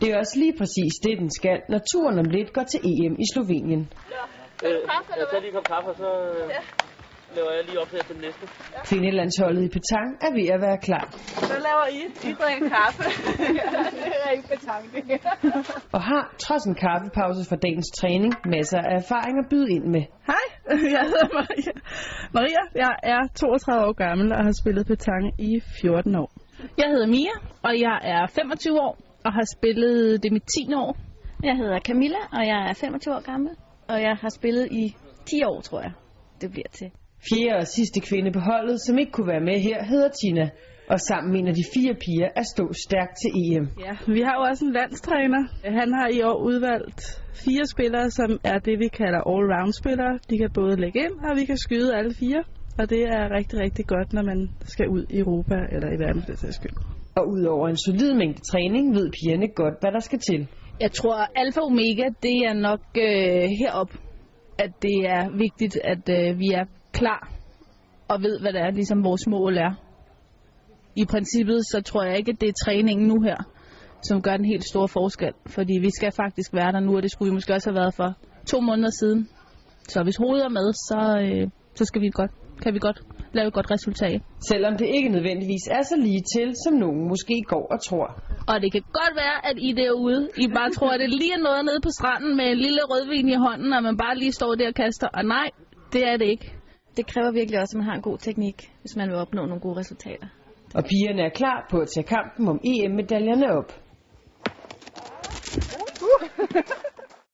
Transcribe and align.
Det 0.00 0.08
er 0.12 0.18
også 0.18 0.38
lige 0.38 0.54
præcis 0.58 0.92
det, 1.04 1.18
den 1.18 1.30
skal, 1.30 1.58
når 1.68 1.80
turen 1.92 2.18
om 2.18 2.24
lidt 2.36 2.52
går 2.52 2.62
til 2.62 2.80
EM 2.90 3.14
i 3.24 3.26
Slovenien. 3.32 3.82
Øh, 4.66 4.70
jeg 5.20 5.26
tager 5.30 5.40
lige 5.40 5.48
en 5.48 5.54
kop 5.54 5.64
kaffe, 5.72 5.88
og 5.90 5.96
så 5.96 6.10
øh, 6.30 6.50
laver 7.36 7.52
jeg 7.56 7.64
lige 7.68 7.78
op 7.82 7.90
her 7.94 8.02
til 8.06 8.14
den 8.16 8.22
næste. 8.26 8.44
Kvindelandsholdet 8.88 9.62
i 9.68 9.70
petang 9.76 10.08
er 10.26 10.32
ved 10.38 10.46
at 10.56 10.60
være 10.66 10.78
klar. 10.88 11.04
Hvad 11.50 11.60
laver 11.68 11.86
I? 11.98 12.00
I 12.30 12.32
drikker 12.40 12.68
kaffe. 12.78 13.02
det 14.08 14.18
er 14.26 14.30
ikke 14.36 14.48
petang, 14.52 14.82
det. 14.92 15.02
Og 15.96 16.00
har, 16.10 16.22
trods 16.38 16.64
en 16.70 16.76
kaffepause 16.84 17.42
fra 17.50 17.56
dagens 17.56 17.90
træning, 17.98 18.32
masser 18.54 18.78
af 18.78 18.94
erfaring 19.02 19.36
at 19.42 19.46
byde 19.52 19.70
ind 19.76 19.86
med. 19.94 20.04
Hej, 20.30 20.46
jeg 20.96 21.04
hedder 21.12 21.28
Maria. 21.38 21.72
Maria, 22.36 22.62
jeg 22.84 22.92
er 23.12 23.20
32 23.34 23.86
år 23.88 23.96
gammel 24.04 24.32
og 24.36 24.40
har 24.46 24.54
spillet 24.62 24.86
petang 24.86 25.24
i 25.38 25.60
14 25.80 26.16
år. 26.16 26.43
Jeg 26.78 26.88
hedder 26.92 27.06
Mia, 27.06 27.34
og 27.62 27.72
jeg 27.80 27.96
er 28.02 28.26
25 28.26 28.80
år 28.80 28.94
og 29.24 29.32
har 29.32 29.46
spillet 29.56 30.22
det 30.22 30.32
mit 30.32 30.46
10. 30.68 30.74
år. 30.74 30.96
Jeg 31.42 31.56
hedder 31.56 31.78
Camilla, 31.78 32.22
og 32.32 32.42
jeg 32.46 32.60
er 32.68 32.72
25 32.72 33.14
år 33.14 33.20
gammel, 33.30 33.50
og 33.88 34.00
jeg 34.00 34.14
har 34.20 34.28
spillet 34.38 34.66
i 34.72 34.94
10 35.26 35.44
år, 35.44 35.60
tror 35.60 35.80
jeg, 35.80 35.92
det 36.40 36.50
bliver 36.50 36.70
til. 36.78 36.90
Fjerde 37.28 37.56
og 37.62 37.66
sidste 37.66 38.00
kvinde 38.00 38.32
på 38.32 38.40
holdet, 38.40 38.80
som 38.80 38.98
ikke 38.98 39.12
kunne 39.12 39.26
være 39.34 39.44
med 39.50 39.58
her, 39.60 39.84
hedder 39.84 40.10
Tina. 40.20 40.50
Og 40.92 41.00
sammen 41.00 41.32
mener 41.32 41.52
de 41.52 41.64
fire 41.74 41.94
piger 42.04 42.28
at 42.36 42.46
stå 42.54 42.64
stærkt 42.86 43.14
til 43.22 43.30
EM. 43.42 43.66
Ja, 43.86 43.92
vi 44.16 44.20
har 44.26 44.34
jo 44.38 44.42
også 44.50 44.64
en 44.64 44.72
landstræner. 44.72 45.42
Han 45.80 45.92
har 45.98 46.08
i 46.16 46.22
år 46.22 46.38
udvalgt 46.48 47.00
fire 47.44 47.64
spillere, 47.74 48.10
som 48.10 48.30
er 48.44 48.58
det, 48.58 48.78
vi 48.78 48.88
kalder 48.88 49.20
all-round-spillere. 49.32 50.18
De 50.30 50.38
kan 50.38 50.50
både 50.54 50.76
lægge 50.76 50.98
ind, 51.04 51.14
og 51.28 51.36
vi 51.40 51.44
kan 51.44 51.58
skyde 51.66 51.96
alle 51.98 52.14
fire. 52.20 52.42
Og 52.78 52.90
det 52.90 53.02
er 53.02 53.30
rigtig, 53.30 53.58
rigtig 53.60 53.86
godt, 53.86 54.12
når 54.12 54.22
man 54.22 54.50
skal 54.64 54.88
ud 54.88 55.04
i 55.10 55.18
Europa 55.18 55.54
eller 55.72 55.88
i 55.96 55.98
verden 55.98 56.22
for 56.22 56.30
det 56.30 56.38
sags 56.38 56.56
skyld. 56.56 56.76
Og 57.16 57.28
udover 57.28 57.68
en 57.68 57.76
solid 57.76 58.14
mængde 58.14 58.40
træning, 58.40 58.94
ved 58.94 59.10
pigerne 59.10 59.48
godt, 59.48 59.74
hvad 59.80 59.92
der 59.92 60.00
skal 60.00 60.18
til. 60.18 60.48
Jeg 60.80 60.92
tror, 60.92 61.14
alfa 61.14 61.60
og 61.60 61.66
omega, 61.66 62.06
det 62.22 62.36
er 62.48 62.52
nok 62.52 62.80
øh, 62.96 63.48
herop, 63.60 63.90
at 64.58 64.72
det 64.82 64.98
er 65.06 65.36
vigtigt, 65.38 65.78
at 65.84 66.08
øh, 66.08 66.38
vi 66.38 66.48
er 66.60 66.64
klar 66.92 67.32
og 68.08 68.22
ved, 68.22 68.40
hvad 68.40 68.52
det 68.52 68.60
er, 68.60 68.70
ligesom 68.70 69.04
vores 69.04 69.26
mål 69.26 69.56
er. 69.58 69.72
I 70.96 71.04
princippet, 71.04 71.66
så 71.66 71.82
tror 71.86 72.04
jeg 72.04 72.18
ikke, 72.18 72.30
at 72.30 72.40
det 72.40 72.48
er 72.48 72.64
træningen 72.64 73.06
nu 73.08 73.20
her, 73.20 73.36
som 74.02 74.22
gør 74.22 74.36
den 74.36 74.44
helt 74.44 74.64
store 74.64 74.88
forskel. 74.88 75.32
Fordi 75.46 75.78
vi 75.78 75.90
skal 75.90 76.12
faktisk 76.12 76.54
være 76.54 76.72
der 76.72 76.80
nu, 76.80 76.96
og 76.96 77.02
det 77.02 77.10
skulle 77.10 77.30
vi 77.30 77.34
måske 77.34 77.54
også 77.54 77.70
have 77.70 77.80
været 77.80 77.94
for 77.94 78.10
to 78.46 78.60
måneder 78.60 78.90
siden. 79.00 79.28
Så 79.88 80.02
hvis 80.02 80.16
hovedet 80.16 80.44
er 80.44 80.48
med, 80.48 80.72
så, 80.72 81.00
øh, 81.24 81.50
så 81.74 81.84
skal 81.84 82.00
vi 82.02 82.10
godt, 82.14 82.30
kan 82.64 82.74
vi 82.74 82.80
godt 82.88 82.98
lave 83.36 83.48
et 83.48 83.54
godt 83.58 83.70
resultat. 83.76 84.20
Selvom 84.50 84.72
det 84.80 84.86
ikke 84.96 85.08
nødvendigvis 85.16 85.64
er 85.76 85.82
så 85.90 85.96
lige 86.06 86.22
til, 86.34 86.48
som 86.64 86.74
nogen 86.84 87.08
måske 87.12 87.36
går 87.52 87.64
og 87.74 87.78
tror. 87.88 88.08
Og 88.50 88.56
det 88.62 88.70
kan 88.74 88.82
godt 89.00 89.14
være, 89.22 89.36
at 89.50 89.56
I 89.68 89.70
derude, 89.82 90.20
I 90.44 90.46
bare 90.58 90.70
tror, 90.76 90.90
at 90.94 91.00
det 91.00 91.10
lige 91.20 91.34
er 91.38 91.42
noget 91.48 91.62
nede 91.68 91.80
på 91.86 91.90
stranden 91.98 92.32
med 92.36 92.46
en 92.52 92.58
lille 92.66 92.80
rødvin 92.90 93.28
i 93.28 93.38
hånden, 93.46 93.72
og 93.76 93.82
man 93.88 93.96
bare 94.04 94.16
lige 94.22 94.32
står 94.32 94.54
der 94.54 94.68
og 94.72 94.74
kaster. 94.74 95.08
Og 95.18 95.24
nej, 95.36 95.48
det 95.92 96.02
er 96.10 96.16
det 96.16 96.28
ikke. 96.34 96.46
Det 96.96 97.06
kræver 97.06 97.30
virkelig 97.32 97.60
også, 97.60 97.72
at 97.74 97.78
man 97.80 97.86
har 97.88 97.96
en 98.00 98.06
god 98.10 98.18
teknik, 98.18 98.56
hvis 98.80 98.96
man 98.96 99.08
vil 99.08 99.16
opnå 99.24 99.46
nogle 99.46 99.60
gode 99.60 99.76
resultater. 99.78 100.26
Og 100.74 100.82
pigerne 100.90 101.22
er 101.22 101.32
klar 101.40 101.66
på 101.70 101.76
at 101.84 101.88
tage 101.94 102.06
kampen 102.14 102.48
om 102.48 102.60
EM-medaljerne 102.64 103.46
op. 103.58 103.70
Uh. 106.02 106.60